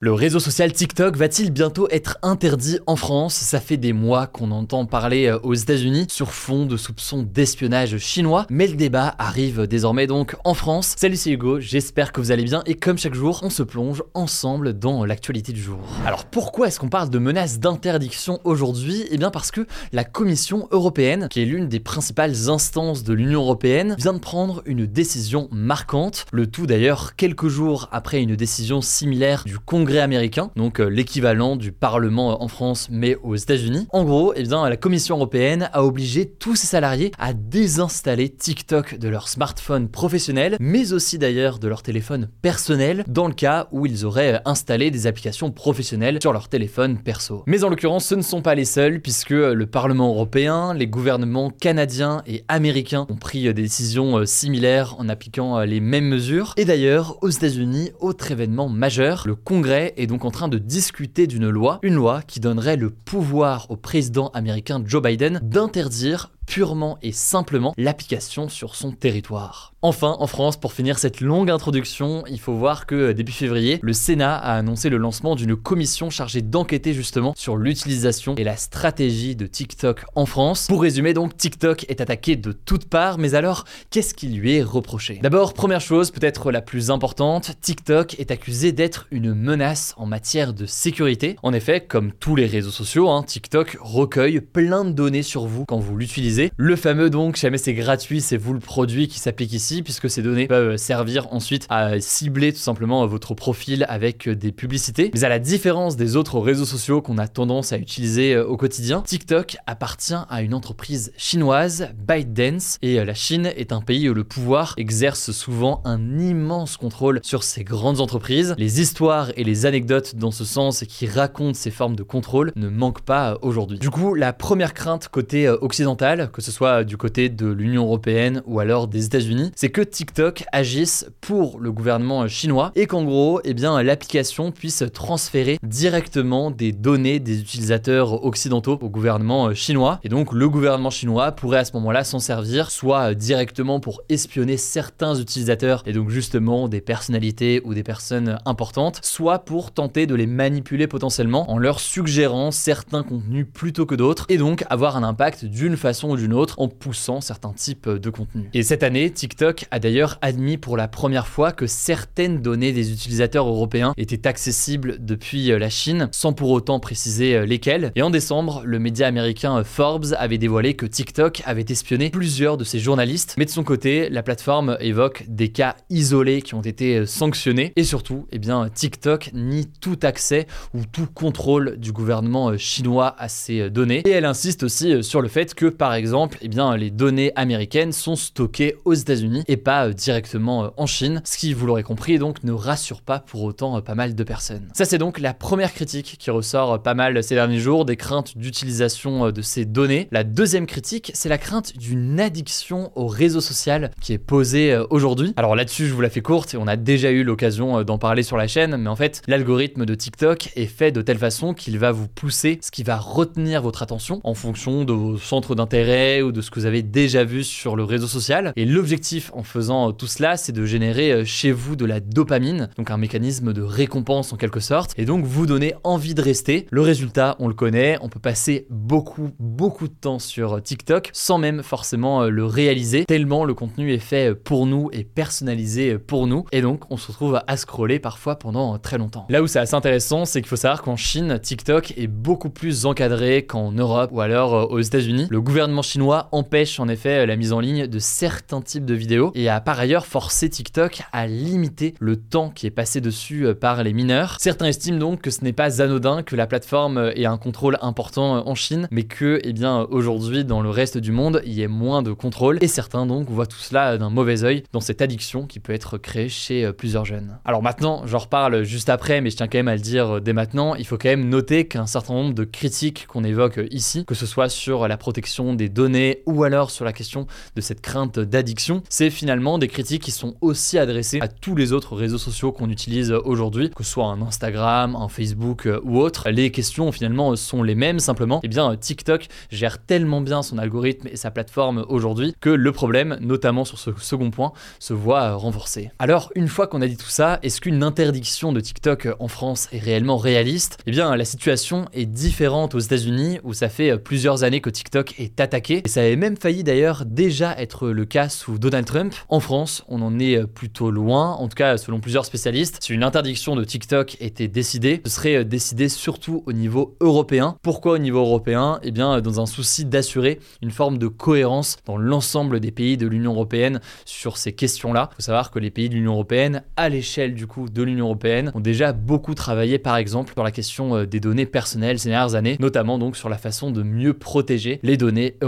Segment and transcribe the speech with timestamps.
[0.00, 3.34] Le réseau social TikTok va-t-il bientôt être interdit en France?
[3.34, 7.98] Ça fait des mois qu'on entend parler euh, aux États-Unis sur fond de soupçons d'espionnage
[7.98, 10.94] chinois, mais le débat arrive désormais donc en France.
[10.96, 12.62] Salut c'est Hugo, j'espère que vous allez bien.
[12.66, 15.80] Et comme chaque jour, on se plonge ensemble dans l'actualité du jour.
[16.06, 19.04] Alors pourquoi est-ce qu'on parle de menaces d'interdiction aujourd'hui?
[19.10, 23.40] Eh bien parce que la Commission européenne, qui est l'une des principales instances de l'Union
[23.40, 28.80] européenne, vient de prendre une décision marquante, le tout d'ailleurs quelques jours après une décision
[28.80, 33.86] similaire du Congrès américain, donc euh, l'équivalent du Parlement euh, en France mais aux États-Unis.
[33.90, 39.08] En gros, eh la Commission européenne a obligé tous ses salariés à désinstaller TikTok de
[39.08, 44.04] leur smartphone professionnel, mais aussi d'ailleurs de leur téléphone personnel, dans le cas où ils
[44.04, 47.42] auraient euh, installé des applications professionnelles sur leur téléphone perso.
[47.46, 51.50] Mais en l'occurrence, ce ne sont pas les seuls, puisque le Parlement européen, les gouvernements
[51.50, 56.52] canadiens et américains ont pris des décisions similaires en appliquant les mêmes mesures.
[56.56, 61.26] Et d'ailleurs, aux États-Unis, autre événement majeur, le Congrès est donc en train de discuter
[61.26, 66.96] d'une loi, une loi qui donnerait le pouvoir au président américain Joe Biden d'interdire purement
[67.02, 69.74] et simplement l'application sur son territoire.
[69.82, 73.78] Enfin, en France, pour finir cette longue introduction, il faut voir que euh, début février,
[73.82, 78.56] le Sénat a annoncé le lancement d'une commission chargée d'enquêter justement sur l'utilisation et la
[78.56, 80.66] stratégie de TikTok en France.
[80.68, 84.62] Pour résumer donc, TikTok est attaqué de toutes parts, mais alors, qu'est-ce qui lui est
[84.62, 85.20] reproché?
[85.22, 90.54] D'abord, première chose, peut-être la plus importante, TikTok est accusé d'être une menace en matière
[90.54, 91.36] de sécurité.
[91.42, 95.66] En effet, comme tous les réseaux sociaux, hein, TikTok recueille plein de données sur vous
[95.66, 99.52] quand vous l'utilisez le fameux donc, jamais c'est gratuit, c'est vous le produit qui s'applique
[99.52, 104.52] ici, puisque ces données peuvent servir ensuite à cibler tout simplement votre profil avec des
[104.52, 105.10] publicités.
[105.14, 108.56] Mais à la différence des autres réseaux sociaux qu'on a tendance à utiliser euh, au
[108.56, 114.08] quotidien, TikTok appartient à une entreprise chinoise, ByteDance, et euh, la Chine est un pays
[114.08, 118.54] où le pouvoir exerce souvent un immense contrôle sur ces grandes entreprises.
[118.58, 122.68] Les histoires et les anecdotes dans ce sens qui racontent ces formes de contrôle ne
[122.68, 123.78] manquent pas euh, aujourd'hui.
[123.78, 128.42] Du coup, la première crainte côté occidental, que ce soit du côté de l'Union européenne
[128.46, 133.40] ou alors des États-Unis, c'est que TikTok agisse pour le gouvernement chinois et qu'en gros,
[133.44, 140.00] eh bien, l'application puisse transférer directement des données des utilisateurs occidentaux au gouvernement chinois.
[140.04, 144.56] Et donc, le gouvernement chinois pourrait à ce moment-là s'en servir, soit directement pour espionner
[144.56, 150.14] certains utilisateurs et donc justement des personnalités ou des personnes importantes, soit pour tenter de
[150.14, 155.02] les manipuler potentiellement en leur suggérant certains contenus plutôt que d'autres et donc avoir un
[155.02, 158.46] impact d'une façon ou d'une autre en poussant certains types de contenus.
[158.52, 162.92] Et cette année, TikTok a d'ailleurs admis pour la première fois que certaines données des
[162.92, 167.92] utilisateurs européens étaient accessibles depuis euh, la Chine, sans pour autant préciser euh, lesquelles.
[167.94, 172.56] Et en décembre, le média américain euh, Forbes avait dévoilé que TikTok avait espionné plusieurs
[172.56, 176.62] de ses journalistes, mais de son côté, la plateforme évoque des cas isolés qui ont
[176.62, 182.56] été sanctionnés, et surtout, eh bien, TikTok nie tout accès ou tout contrôle du gouvernement
[182.56, 184.02] chinois à ces données.
[184.06, 187.32] Et elle insiste aussi sur le fait que, par exemple, exemple, eh bien, les données
[187.36, 191.66] américaines sont stockées aux États-Unis et pas euh, directement euh, en Chine, ce qui, vous
[191.66, 194.68] l'aurez compris, donc ne rassure pas pour autant euh, pas mal de personnes.
[194.72, 198.38] Ça, c'est donc la première critique qui ressort pas mal ces derniers jours, des craintes
[198.38, 200.08] d'utilisation de ces données.
[200.10, 205.34] La deuxième critique, c'est la crainte d'une addiction au réseau social qui est posée aujourd'hui.
[205.36, 208.22] Alors là-dessus, je vous la fais courte et on a déjà eu l'occasion d'en parler
[208.22, 211.78] sur la chaîne, mais en fait, l'algorithme de TikTok est fait de telle façon qu'il
[211.78, 215.87] va vous pousser ce qui va retenir votre attention en fonction de vos centres d'intérêt
[215.88, 218.52] ou de ce que vous avez déjà vu sur le réseau social.
[218.56, 222.68] Et l'objectif en faisant tout cela, c'est de générer euh, chez vous de la dopamine,
[222.76, 226.66] donc un mécanisme de récompense en quelque sorte, et donc vous donner envie de rester.
[226.70, 231.38] Le résultat, on le connaît, on peut passer beaucoup, beaucoup de temps sur TikTok sans
[231.38, 236.26] même forcément euh, le réaliser, tellement le contenu est fait pour nous et personnalisé pour
[236.26, 239.26] nous, et donc on se retrouve à scroller parfois pendant très longtemps.
[239.30, 242.84] Là où c'est assez intéressant, c'est qu'il faut savoir qu'en Chine, TikTok est beaucoup plus
[242.84, 245.28] encadré qu'en Europe ou alors euh, aux États-Unis.
[245.30, 249.32] Le gouvernement chinois empêche en effet la mise en ligne de certains types de vidéos
[249.34, 253.54] et a par ailleurs forcé TikTok à limiter le temps qui est passé dessus euh,
[253.54, 254.36] par les mineurs.
[254.40, 258.46] Certains estiment donc que ce n'est pas anodin que la plateforme ait un contrôle important
[258.46, 261.68] en Chine, mais que, eh bien, aujourd'hui, dans le reste du monde, il y ait
[261.68, 262.58] moins de contrôle.
[262.60, 265.98] Et certains donc voient tout cela d'un mauvais oeil dans cette addiction qui peut être
[265.98, 267.38] créée chez euh, plusieurs jeunes.
[267.44, 270.20] Alors maintenant, j'en reparle juste après, mais je tiens quand même à le dire euh,
[270.20, 274.04] dès maintenant, il faut quand même noter qu'un certain nombre de critiques qu'on évoque ici,
[274.04, 277.26] que ce soit sur la protection des données ou alors sur la question
[277.56, 281.72] de cette crainte d'addiction, c'est finalement des critiques qui sont aussi adressées à tous les
[281.72, 285.98] autres réseaux sociaux qu'on utilise aujourd'hui, que ce soit un Instagram, un Facebook euh, ou
[285.98, 286.30] autre.
[286.30, 291.08] Les questions finalement sont les mêmes, simplement, eh bien TikTok gère tellement bien son algorithme
[291.08, 295.90] et sa plateforme aujourd'hui que le problème, notamment sur ce second point, se voit renforcé.
[295.98, 299.68] Alors, une fois qu'on a dit tout ça, est-ce qu'une interdiction de TikTok en France
[299.72, 300.78] est réellement réaliste?
[300.86, 305.14] Eh bien, la situation est différente aux États-Unis où ça fait plusieurs années que TikTok
[305.18, 309.14] est attaqué et ça avait même failli d'ailleurs déjà être le cas sous Donald Trump.
[309.28, 312.78] En France, on en est plutôt loin, en tout cas selon plusieurs spécialistes.
[312.80, 317.56] Si une interdiction de TikTok était décidée, ce serait décidé surtout au niveau européen.
[317.62, 318.78] Pourquoi au niveau européen?
[318.82, 323.06] Eh bien, dans un souci d'assurer une forme de cohérence dans l'ensemble des pays de
[323.06, 325.10] l'Union européenne sur ces questions-là.
[325.12, 328.06] Il faut savoir que les pays de l'Union européenne, à l'échelle du coup de l'Union
[328.06, 332.10] européenne, ont déjà beaucoup travaillé par exemple sur la question euh, des données personnelles ces
[332.10, 335.47] dernières années, notamment donc sur la façon de mieux protéger les données européennes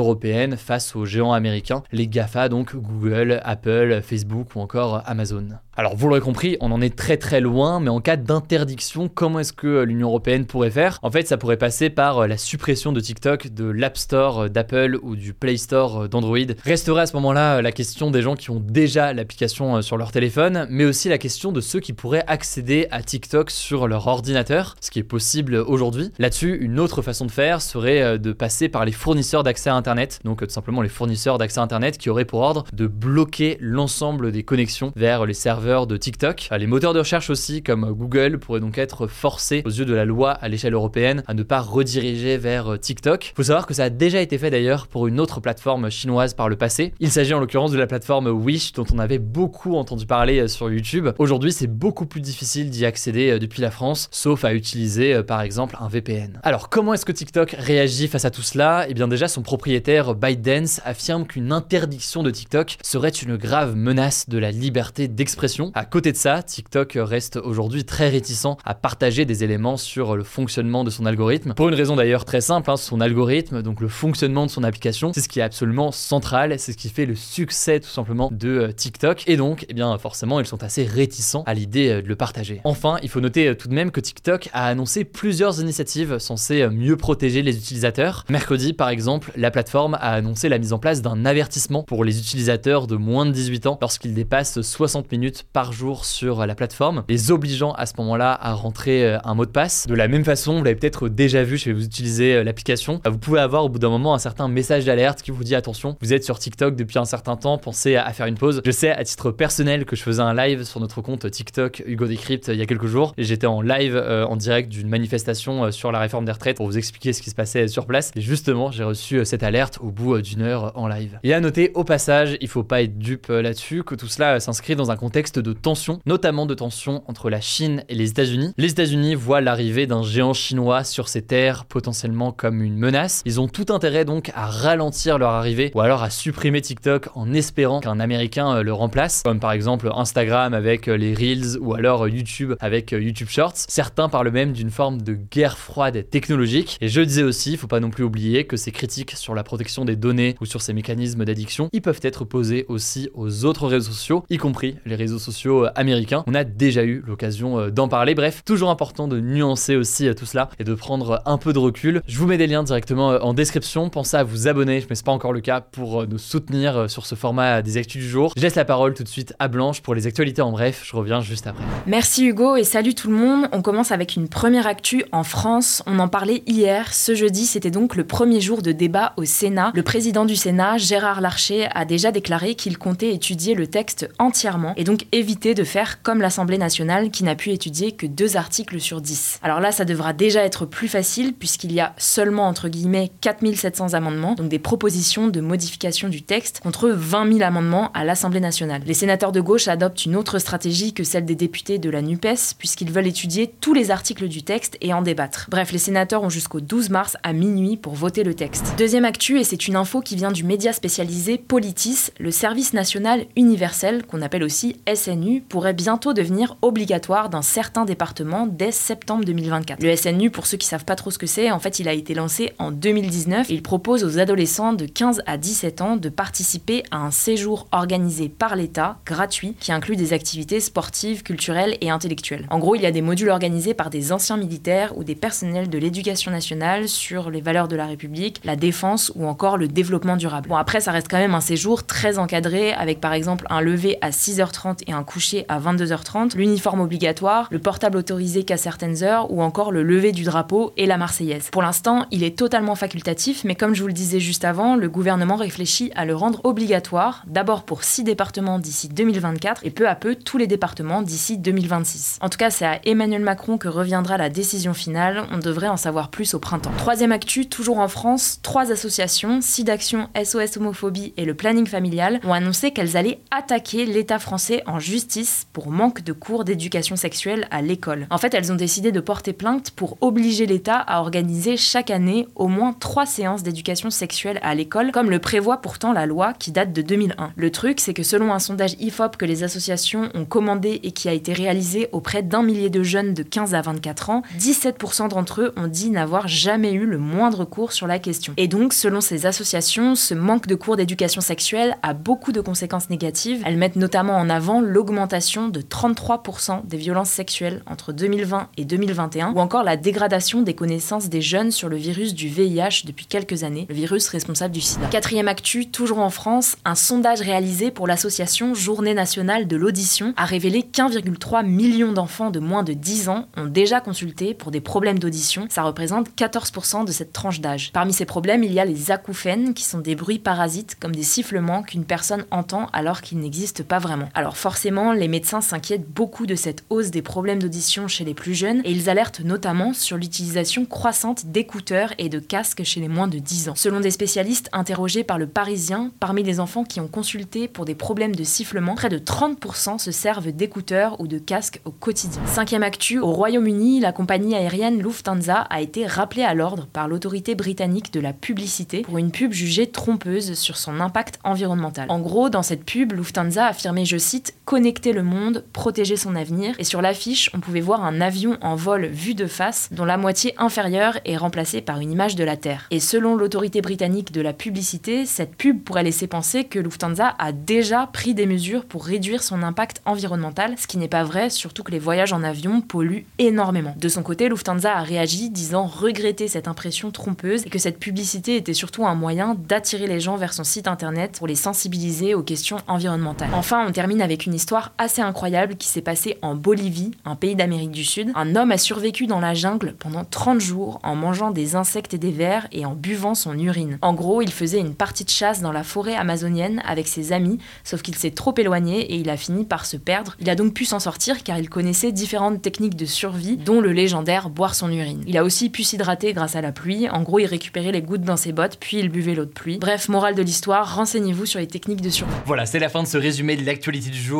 [0.56, 5.48] face aux géants américains, les GAFA donc Google, Apple, Facebook ou encore Amazon.
[5.80, 9.38] Alors vous l'aurez compris, on en est très très loin, mais en cas d'interdiction, comment
[9.38, 10.98] est-ce que euh, l'Union européenne pourrait faire?
[11.00, 14.98] En fait, ça pourrait passer par euh, la suppression de TikTok de l'App Store d'Apple
[15.00, 16.36] ou du Play Store d'Android.
[16.64, 20.66] Resterait à ce moment-là la question des gens qui ont déjà l'application sur leur téléphone,
[20.68, 24.90] mais aussi la question de ceux qui pourraient accéder à TikTok sur leur ordinateur, ce
[24.90, 26.12] qui est possible aujourd'hui.
[26.18, 30.20] Là-dessus, une autre façon de faire serait de passer par les fournisseurs d'accès à Internet,
[30.24, 34.30] donc tout simplement les fournisseurs d'accès à Internet qui auraient pour ordre de bloquer l'ensemble
[34.30, 36.48] des connexions vers les serveurs de TikTok.
[36.58, 40.04] Les moteurs de recherche aussi, comme Google, pourraient donc être forcés aux yeux de la
[40.04, 43.32] loi à l'échelle européenne à ne pas rediriger vers TikTok.
[43.36, 46.48] Faut savoir que ça a déjà été fait d'ailleurs pour une autre plateforme chinoise par
[46.48, 46.92] le passé.
[46.98, 50.68] Il s'agit en l'occurrence de la plateforme Wish dont on avait beaucoup entendu parler sur
[50.72, 51.10] YouTube.
[51.18, 55.76] Aujourd'hui, c'est beaucoup plus difficile d'y accéder depuis la France, sauf à utiliser par exemple
[55.78, 56.40] un VPN.
[56.42, 58.86] Alors, comment est-ce que TikTok réagit face à tout cela?
[58.88, 64.28] Eh bien déjà, son propriétaire ByteDance affirme qu'une interdiction de TikTok serait une grave menace
[64.28, 65.59] de la liberté d'expression.
[65.74, 70.24] À côté de ça, TikTok reste aujourd'hui très réticent à partager des éléments sur le
[70.24, 71.54] fonctionnement de son algorithme.
[71.54, 75.12] Pour une raison d'ailleurs très simple, hein, son algorithme, donc le fonctionnement de son application,
[75.12, 78.48] c'est ce qui est absolument central, c'est ce qui fait le succès tout simplement de
[78.48, 79.24] euh, TikTok.
[79.26, 82.60] Et donc, eh bien forcément, ils sont assez réticents à l'idée euh, de le partager.
[82.64, 86.68] Enfin, il faut noter euh, tout de même que TikTok a annoncé plusieurs initiatives censées
[86.68, 88.24] mieux protéger les utilisateurs.
[88.28, 92.18] Mercredi, par exemple, la plateforme a annoncé la mise en place d'un avertissement pour les
[92.18, 97.04] utilisateurs de moins de 18 ans lorsqu'ils dépassent 60 minutes par jour sur la plateforme,
[97.08, 99.86] les obligeant à ce moment-là à rentrer euh, un mot de passe.
[99.86, 103.18] De la même façon, vous l'avez peut-être déjà vu si vous utilisez euh, l'application, vous
[103.18, 106.12] pouvez avoir au bout d'un moment un certain message d'alerte qui vous dit attention, vous
[106.12, 108.62] êtes sur TikTok depuis un certain temps, pensez à faire une pause.
[108.64, 112.06] Je sais à titre personnel que je faisais un live sur notre compte TikTok Hugo
[112.06, 115.70] Decrypt il y a quelques jours et j'étais en live euh, en direct d'une manifestation
[115.70, 118.20] sur la réforme des retraites pour vous expliquer ce qui se passait sur place et
[118.20, 121.18] justement j'ai reçu cette alerte au bout d'une heure en live.
[121.22, 124.76] Et à noter au passage, il faut pas être dupe là-dessus, que tout cela s'inscrit
[124.76, 128.52] dans un contexte de tension, notamment de tension entre la Chine et les États-Unis.
[128.58, 133.22] Les États-Unis voient l'arrivée d'un géant chinois sur ces terres potentiellement comme une menace.
[133.24, 137.32] Ils ont tout intérêt donc à ralentir leur arrivée ou alors à supprimer TikTok en
[137.32, 141.74] espérant qu'un Américain euh, le remplace, comme par exemple Instagram avec euh, les Reels ou
[141.74, 143.56] alors euh, YouTube avec YouTube Shorts.
[143.68, 146.78] Certains parlent même d'une forme de guerre froide technologique.
[146.80, 149.44] Et je disais aussi, il faut pas non plus oublier que ces critiques sur la
[149.44, 153.66] protection des données ou sur ces mécanismes d'addiction, ils peuvent être posés aussi aux autres
[153.66, 156.24] réseaux sociaux, y compris les réseaux sociaux euh, américains.
[156.26, 158.14] On a déjà eu l'occasion euh, d'en parler.
[158.14, 161.58] Bref, toujours important de nuancer aussi euh, tout cela et de prendre un peu de
[161.58, 162.02] recul.
[162.08, 163.88] Je vous mets des liens directement en description.
[163.90, 167.14] Pensez à vous abonner, mais c'est pas encore le cas, pour nous soutenir sur ce
[167.14, 168.32] format des actus du jour.
[168.36, 170.82] Je laisse la parole tout de suite à Blanche pour les actualités en bref.
[170.84, 171.62] Je reviens juste après.
[171.86, 173.46] Merci Hugo et salut tout le monde.
[173.52, 175.82] On commence avec une première actu en France.
[175.86, 176.92] On en parlait hier.
[176.92, 179.72] Ce jeudi, c'était donc le premier jour de débat au Sénat.
[179.74, 184.72] Le président du Sénat, Gérard Larcher, a déjà déclaré qu'il comptait étudier le texte entièrement
[184.76, 188.80] et donc éviter de faire comme l'Assemblée nationale qui n'a pu étudier que deux articles
[188.80, 189.40] sur 10.
[189.42, 193.94] Alors là, ça devra déjà être plus facile puisqu'il y a seulement entre guillemets 4700
[193.94, 198.82] amendements, donc des propositions de modification du texte, contre 20 000 amendements à l'Assemblée nationale.
[198.86, 202.54] Les sénateurs de gauche adoptent une autre stratégie que celle des députés de la NUPES
[202.58, 205.46] puisqu'ils veulent étudier tous les articles du texte et en débattre.
[205.50, 208.74] Bref, les sénateurs ont jusqu'au 12 mars à minuit pour voter le texte.
[208.78, 213.26] Deuxième actu, et c'est une info qui vient du média spécialisé Politis, le service national
[213.36, 219.82] universel, qu'on appelle aussi SNU, pourrait bientôt devenir obligatoire dans certains départements dès septembre 2024.
[219.82, 221.92] Le SNU, pour ceux qui savent pas trop ce que c'est, en fait, il a
[221.92, 226.08] été lancé en 2019 et il propose aux adolescents de 15 à 17 ans de
[226.08, 231.90] participer à un séjour organisé par l'État, gratuit, qui inclut des activités sportives, culturelles et
[231.90, 232.46] intellectuelles.
[232.50, 235.70] En gros, il y a des modules organisés par des anciens militaires ou des personnels
[235.70, 240.16] de l'éducation nationale sur les valeurs de la République, la défense ou encore le développement
[240.16, 240.48] durable.
[240.48, 243.98] Bon, après, ça reste quand même un séjour très encadré avec par exemple un lever
[244.00, 249.30] à 6h30 et un coucher à 22h30, l'uniforme obligatoire, le portable autorisé qu'à certaines heures
[249.32, 251.48] ou encore le lever du drapeau et la Marseillaise.
[251.50, 254.88] Pour l'instant, il est totalement facultatif, mais comme je vous le disais juste avant, le
[254.88, 259.94] gouvernement réfléchit à le rendre obligatoire, d'abord pour 6 départements d'ici 2024 et peu à
[259.94, 262.18] peu tous les départements d'ici 2026.
[262.20, 265.76] En tout cas, c'est à Emmanuel Macron que reviendra la décision finale, on devrait en
[265.76, 266.72] savoir plus au printemps.
[266.76, 272.32] Troisième actu, toujours en France, trois associations, SIDAction, SOS Homophobie et le Planning Familial, ont
[272.32, 277.62] annoncé qu'elles allaient attaquer l'État français en justice pour manque de cours d'éducation sexuelle à
[277.62, 278.06] l'école.
[278.10, 282.26] En fait, elles ont décidé de porter plainte pour obliger l'État à organiser chaque année
[282.34, 286.50] au moins trois séances d'éducation sexuelle à l'école, comme le prévoit pourtant la loi qui
[286.50, 287.32] date de 2001.
[287.36, 291.08] Le truc, c'est que selon un sondage IFOP que les associations ont commandé et qui
[291.08, 295.42] a été réalisé auprès d'un millier de jeunes de 15 à 24 ans, 17% d'entre
[295.42, 298.32] eux ont dit n'avoir jamais eu le moindre cours sur la question.
[298.36, 302.90] Et donc, selon ces associations, ce manque de cours d'éducation sexuelle a beaucoup de conséquences
[302.90, 303.42] négatives.
[303.44, 309.32] Elles mettent notamment en avant l'augmentation de 33% des violences sexuelles entre 2020 et 2021,
[309.32, 313.42] ou encore la dégradation des connaissances des jeunes sur le virus du VIH depuis quelques
[313.42, 314.86] années, le virus responsable du sida.
[314.86, 320.24] Quatrième actu, toujours en France, un sondage réalisé pour l'association Journée nationale de l'audition a
[320.24, 324.98] révélé qu'1,3 million d'enfants de moins de 10 ans ont déjà consulté pour des problèmes
[325.00, 325.46] d'audition.
[325.50, 327.70] Ça représente 14% de cette tranche d'âge.
[327.72, 331.02] Parmi ces problèmes, il y a les acouphènes, qui sont des bruits parasites comme des
[331.02, 334.08] sifflements qu'une personne entend alors qu'ils n'existent pas vraiment.
[334.14, 338.34] Alors forcément, les médecins s'inquiètent beaucoup de cette hausse des problèmes d'audition chez les plus
[338.34, 343.06] jeunes et ils alertent notamment sur l'utilisation croissante d'écouteurs et de casques chez les moins
[343.06, 343.54] de 10 ans.
[343.54, 347.76] Selon des spécialistes interrogés par le Parisien, parmi les enfants qui ont consulté pour des
[347.76, 352.20] problèmes de sifflement, près de 30% se servent d'écouteurs ou de casques au quotidien.
[352.26, 357.36] Cinquième actu, au Royaume-Uni, la compagnie aérienne Lufthansa a été rappelée à l'ordre par l'autorité
[357.36, 361.86] britannique de la publicité pour une pub jugée trompeuse sur son impact environnemental.
[361.88, 366.56] En gros, dans cette pub, Lufthansa affirmait, je cite, connecter le monde, protéger son avenir,
[366.58, 369.96] et sur l'affiche, on pouvait voir un avion en vol vu de face, dont la
[369.96, 372.66] moitié inférieure est remplacée par une image de la Terre.
[372.72, 377.30] Et selon l'autorité britannique de la publicité, cette pub pourrait laisser penser que Lufthansa a
[377.30, 381.62] déjà pris des mesures pour réduire son impact environnemental, ce qui n'est pas vrai, surtout
[381.62, 383.76] que les voyages en avion polluent énormément.
[383.78, 388.34] De son côté, Lufthansa a réagi disant regretter cette impression trompeuse et que cette publicité
[388.34, 392.24] était surtout un moyen d'attirer les gens vers son site internet pour les sensibiliser aux
[392.24, 393.30] questions environnementales.
[393.32, 397.36] Enfin, on termine avec une histoire assez incroyable qui s'est passée en Bolivie, un pays
[397.36, 398.10] d'Amérique du Sud.
[398.14, 401.98] Un homme a survécu dans la jungle pendant 30 jours en mangeant des insectes et
[401.98, 403.76] des vers et en buvant son urine.
[403.82, 407.36] En gros, il faisait une partie de chasse dans la forêt amazonienne avec ses amis,
[407.64, 410.16] sauf qu'il s'est trop éloigné et il a fini par se perdre.
[410.20, 413.72] Il a donc pu s'en sortir car il connaissait différentes techniques de survie, dont le
[413.72, 415.04] légendaire boire son urine.
[415.06, 416.88] Il a aussi pu s'hydrater grâce à la pluie.
[416.88, 419.58] En gros, il récupérait les gouttes dans ses bottes, puis il buvait l'eau de pluie.
[419.58, 422.14] Bref, morale de l'histoire, renseignez-vous sur les techniques de survie.
[422.24, 424.19] Voilà, c'est la fin de ce résumé de l'actualité du jour.